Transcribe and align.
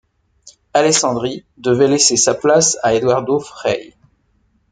Alessandri 0.73 1.45
devait 1.57 1.87
laisser 1.87 2.17
sa 2.17 2.33
place 2.33 2.75
à 2.81 2.95
Eduardo 2.95 3.39
Frei. 3.39 3.95